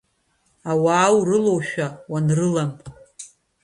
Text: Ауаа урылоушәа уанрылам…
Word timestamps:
Ауаа 0.71 1.09
урылоушәа 1.17 1.87
уанрылам… 2.11 2.71